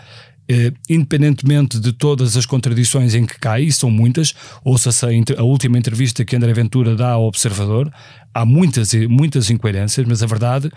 eh, 0.51 0.74
independentemente 0.89 1.79
de 1.79 1.93
todas 1.93 2.36
as 2.36 2.46
contradições 2.46 3.15
em 3.15 3.25
que 3.25 3.39
cai, 3.39 3.63
e 3.63 3.72
são 3.72 3.89
muitas, 3.89 4.34
ouça-se 4.65 5.05
a, 5.05 5.10
a, 5.39 5.43
última 5.43 5.77
entrevista 5.77 6.25
que 6.25 6.36
André 6.36 6.51
Ventura 6.51 6.93
dá 6.93 7.12
ao 7.12 7.24
Observador, 7.24 7.89
há 8.34 8.46
muitas, 8.46 8.93
muitas 9.08 9.50
incoerências, 9.50 10.05
mas 10.05 10.22
a 10.22 10.25
verdade 10.25 10.70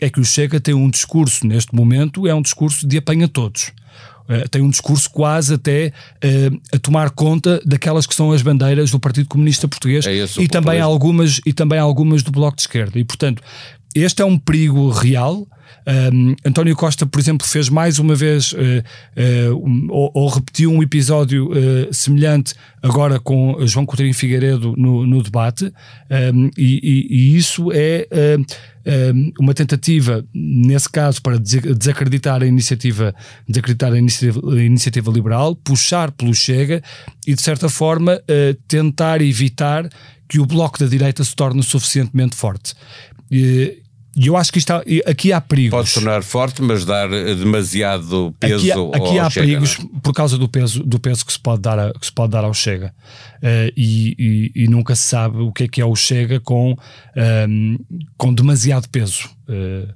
é 0.00 0.08
que 0.08 0.20
o 0.20 0.24
Chega 0.24 0.60
tem 0.60 0.72
um 0.72 0.88
discurso, 0.88 1.44
neste 1.44 1.74
momento, 1.74 2.28
é 2.28 2.34
um 2.34 2.40
discurso 2.40 2.86
de 2.86 2.98
apanha-todos. 2.98 3.72
Uh, 4.28 4.48
tem 4.50 4.62
um 4.62 4.70
discurso 4.70 5.10
quase 5.10 5.54
até 5.54 5.90
uh, 6.22 6.60
a 6.72 6.78
tomar 6.78 7.10
conta 7.10 7.60
daquelas 7.64 8.06
que 8.06 8.14
são 8.14 8.30
as 8.30 8.42
bandeiras 8.42 8.90
do 8.92 9.00
Partido 9.00 9.26
Comunista 9.26 9.66
Português 9.66 10.06
é 10.06 10.26
e, 10.38 10.46
também 10.46 10.80
algumas, 10.80 11.40
e 11.44 11.52
também 11.52 11.78
algumas 11.78 12.22
do 12.22 12.30
Bloco 12.30 12.54
de 12.54 12.62
Esquerda. 12.62 12.98
E, 12.98 13.04
portanto, 13.04 13.42
este 13.94 14.22
é 14.22 14.24
um 14.24 14.38
perigo 14.38 14.90
real 14.90 15.46
um, 16.12 16.34
António 16.44 16.76
Costa, 16.76 17.06
por 17.06 17.18
exemplo, 17.18 17.46
fez 17.46 17.70
mais 17.70 17.98
uma 17.98 18.14
vez 18.14 18.52
uh, 18.52 18.56
uh, 18.56 19.56
um, 19.56 19.86
ou, 19.90 20.10
ou, 20.14 20.28
repetiu 20.28 20.70
um 20.70 20.82
episódio 20.82 21.50
uh, 21.50 21.92
semelhante 21.94 22.54
agora 22.82 23.18
com 23.18 23.56
João 23.66 23.86
Coutinho 23.86 24.12
Figueiredo 24.12 24.74
no, 24.76 25.06
no 25.06 25.22
debate, 25.22 25.72
um, 26.34 26.50
e, 26.58 26.80
e, 26.82 27.06
e, 27.10 27.36
isso 27.36 27.70
é 27.72 28.06
uma 29.38 29.52
tentativa, 29.52 30.24
nesse 30.32 30.88
caso, 30.88 31.20
para 31.20 31.38
desacreditar 31.38 32.42
a 32.42 32.46
iniciativa, 32.46 33.14
desacreditar 33.46 33.92
a 33.92 33.98
iniciativa, 33.98 34.40
a 34.50 34.62
iniciativa 34.62 35.10
liberal, 35.10 35.54
puxar 35.54 36.10
pelo 36.10 36.34
Chega 36.34 36.82
e, 37.26 37.34
de 37.34 37.42
certa 37.42 37.68
forma, 37.68 38.18
tentar 38.66 39.20
evitar 39.20 39.90
que 40.26 40.40
o 40.40 40.46
bloco 40.46 40.78
da 40.78 40.86
direita 40.86 41.22
se 41.22 41.36
torne 41.36 41.62
suficientemente 41.62 42.34
forte. 42.34 42.74
E 43.30 43.82
eu 44.16 44.36
acho 44.36 44.52
que 44.52 44.58
está, 44.58 44.82
aqui 45.06 45.32
há 45.32 45.40
perigos. 45.40 45.78
Pode 45.78 45.94
tornar 45.94 46.22
forte, 46.22 46.60
mas 46.60 46.84
dar 46.84 47.08
demasiado 47.08 48.34
peso 48.40 48.90
aqui, 48.92 49.02
aqui 49.02 49.18
há 49.18 49.30
Chega, 49.30 49.46
perigos 49.46 49.78
é? 49.78 50.00
por 50.02 50.12
causa 50.12 50.36
do 50.36 50.48
peso, 50.48 50.82
do 50.82 50.98
peso 50.98 51.24
que, 51.24 51.32
se 51.32 51.38
pode 51.38 51.62
dar 51.62 51.78
a, 51.78 51.92
que 51.92 52.04
se 52.04 52.12
pode 52.12 52.32
dar 52.32 52.42
ao 52.42 52.52
Chega. 52.52 52.92
Uh, 53.36 53.70
e, 53.76 54.16
e, 54.18 54.64
e, 54.64 54.68
nunca 54.68 54.96
se 54.96 55.02
sabe 55.02 55.38
o 55.38 55.52
que 55.52 55.64
é 55.64 55.68
que 55.68 55.80
é 55.80 55.84
o 55.84 55.94
Chega 55.94 56.40
com, 56.40 56.72
um, 56.72 56.76
ehm, 57.16 57.76
com 58.16 58.34
demasiado 58.34 58.88
peso. 58.88 59.30
Uh, 59.48 59.92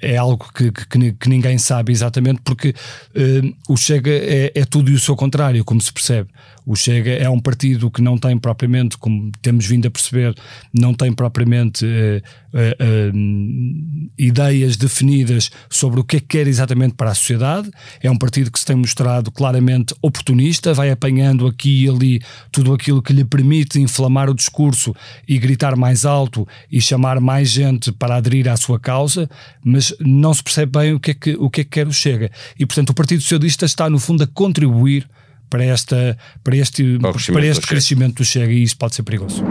é 0.00 0.16
algo 0.16 0.50
que, 0.54 0.72
que, 0.72 1.12
que, 1.12 1.28
ninguém 1.28 1.58
sabe 1.58 1.92
exatamente, 1.92 2.40
porque 2.42 2.70
uh, 2.70 3.72
o 3.72 3.76
Chega 3.76 4.10
é, 4.10 4.52
é, 4.54 4.64
tudo 4.64 4.90
e 4.90 4.94
o 4.94 5.00
seu 5.00 5.14
contrário, 5.14 5.62
como 5.64 5.80
se 5.80 5.92
percebe. 5.92 6.30
O 6.64 6.74
Chega 6.74 7.12
é 7.12 7.28
um 7.28 7.38
partido 7.38 7.90
que 7.90 8.00
não 8.00 8.16
tem 8.16 8.36
propriamente, 8.38 8.96
como 8.96 9.30
temos 9.42 9.66
vindo 9.66 9.86
a 9.86 9.90
perceber, 9.90 10.34
não 10.72 10.94
tem 10.94 11.12
propriamente 11.12 11.84
uh, 11.84 12.20
uh, 12.56 14.10
ideias 14.18 14.76
definidas 14.76 15.50
sobre 15.70 16.00
o 16.00 16.04
que 16.04 16.16
é 16.16 16.20
que 16.20 16.26
quer 16.26 16.48
exatamente 16.48 16.94
para 16.94 17.10
a 17.10 17.14
sociedade. 17.14 17.70
É 18.02 18.10
um 18.10 18.16
partido 18.16 18.50
que 18.50 18.58
se 18.58 18.66
tem 18.66 18.76
mostrado 18.76 19.30
claramente 19.30 19.94
oportunista, 20.02 20.74
vai 20.74 20.90
apanhando 20.90 21.46
aqui 21.46 21.84
e 21.84 21.88
ali 21.88 22.20
tudo 22.50 22.72
aquilo 22.72 23.02
que 23.02 23.12
lhe 23.12 23.24
permite 23.24 23.78
inflamar 23.78 24.28
o 24.30 24.34
discurso 24.34 24.94
e 25.28 25.38
gritar 25.38 25.76
mais 25.76 26.04
alto 26.04 26.48
e 26.72 26.80
chamar 26.80 27.20
mais 27.20 27.50
gente 27.50 27.92
para 27.92 28.16
aderir 28.16 28.48
à 28.48 28.56
sua 28.56 28.75
causa 28.78 29.28
mas 29.64 29.94
não 30.00 30.32
se 30.32 30.42
percebe 30.42 30.78
bem 30.78 30.94
o 30.94 31.00
que 31.00 31.10
é 31.10 31.14
que, 31.14 31.36
o 31.38 31.50
que, 31.50 31.60
é 31.60 31.64
que 31.64 31.70
quer 31.70 31.86
o 31.86 31.92
Chega. 31.92 32.30
E, 32.58 32.64
portanto, 32.64 32.90
o 32.90 32.94
Partido 32.94 33.20
Socialista 33.20 33.64
está, 33.64 33.90
no 33.90 33.98
fundo, 33.98 34.22
a 34.22 34.26
contribuir 34.26 35.08
para, 35.48 35.64
esta, 35.64 36.16
para 36.42 36.56
este, 36.56 36.98
para, 36.98 37.12
crescimento, 37.12 37.38
para 37.40 37.46
este 37.46 37.60
do 37.60 37.66
crescimento 37.66 38.16
do 38.16 38.24
Chega 38.24 38.52
e 38.52 38.62
isso 38.62 38.76
pode 38.76 38.94
ser 38.94 39.02
perigoso. 39.02 39.42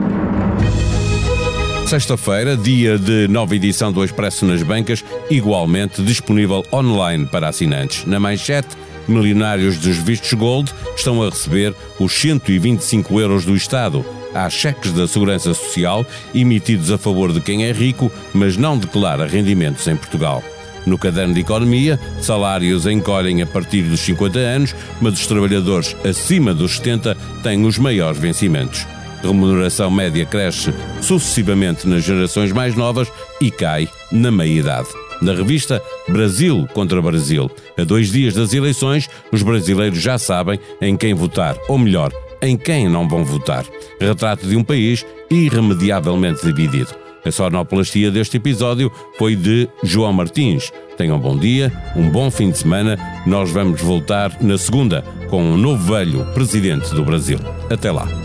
Sexta-feira, 1.87 2.57
dia 2.57 2.97
de 2.97 3.27
nova 3.27 3.55
edição 3.55 3.91
do 3.91 4.03
Expresso 4.03 4.43
nas 4.45 4.63
Bancas, 4.63 5.03
igualmente 5.29 6.01
disponível 6.01 6.65
online 6.73 7.27
para 7.27 7.47
assinantes. 7.47 8.05
Na 8.05 8.19
manchete, 8.19 8.75
milionários 9.07 9.77
dos 9.77 9.97
vistos 9.97 10.33
Gold 10.33 10.71
estão 10.95 11.21
a 11.21 11.29
receber 11.29 11.75
os 11.99 12.11
125 12.11 13.19
euros 13.19 13.45
do 13.45 13.55
Estado 13.55 14.03
há 14.35 14.49
cheques 14.49 14.91
da 14.91 15.07
Segurança 15.07 15.53
Social 15.53 16.05
emitidos 16.33 16.91
a 16.91 16.97
favor 16.97 17.31
de 17.31 17.39
quem 17.39 17.65
é 17.65 17.71
rico, 17.71 18.11
mas 18.33 18.57
não 18.57 18.77
declara 18.77 19.25
rendimentos 19.25 19.87
em 19.87 19.95
Portugal. 19.95 20.43
No 20.85 20.99
caderno 20.99 21.33
de 21.33 21.39
economia, 21.39 21.99
salários 22.21 22.85
encolhem 22.85 23.41
a 23.41 23.47
partir 23.47 23.81
dos 23.83 24.01
50 24.01 24.37
anos, 24.37 24.75
mas 25.01 25.13
os 25.13 25.25
trabalhadores 25.25 25.95
acima 26.07 26.53
dos 26.53 26.75
70 26.75 27.17
têm 27.41 27.65
os 27.65 27.79
maiores 27.79 28.19
vencimentos. 28.19 28.85
A 29.23 29.27
remuneração 29.27 29.89
média 29.89 30.25
cresce 30.25 30.71
sucessivamente 31.01 31.87
nas 31.87 32.03
gerações 32.03 32.51
mais 32.51 32.75
novas 32.75 33.11
e 33.41 33.49
cai 33.49 33.89
na 34.11 34.29
meia-idade. 34.29 34.89
Na 35.21 35.33
revista, 35.33 35.81
Brasil 36.07 36.67
contra 36.73 37.01
Brasil. 37.01 37.49
A 37.77 37.83
dois 37.83 38.11
dias 38.11 38.35
das 38.35 38.53
eleições, 38.53 39.09
os 39.31 39.41
brasileiros 39.41 39.99
já 39.99 40.19
sabem 40.19 40.59
em 40.79 40.95
quem 40.95 41.13
votar, 41.13 41.57
ou 41.67 41.79
melhor, 41.79 42.11
em 42.41 42.57
quem 42.57 42.89
não 42.89 43.07
vão 43.07 43.23
votar. 43.23 43.65
Retrato 43.99 44.47
de 44.47 44.55
um 44.55 44.63
país 44.63 45.05
irremediavelmente 45.29 46.45
dividido. 46.45 47.05
A 47.25 47.31
sonoplastia 47.31 48.11
deste 48.11 48.37
episódio 48.37 48.91
foi 49.17 49.35
de 49.35 49.67
João 49.83 50.13
Martins. 50.13 50.71
Tenham 50.95 51.17
um 51.17 51.19
bom 51.19 51.35
dia, 51.35 51.73
um 51.95 52.09
bom 52.09 52.29
fim 52.29 52.51
de 52.51 52.59
semana. 52.59 52.97
Nós 53.25 53.51
vamos 53.51 53.81
voltar 53.81 54.37
na 54.41 54.57
segunda 54.57 55.03
com 55.29 55.43
um 55.43 55.57
novo 55.57 55.91
velho 55.91 56.23
presidente 56.33 56.93
do 56.93 57.03
Brasil. 57.03 57.39
Até 57.69 57.91
lá. 57.91 58.24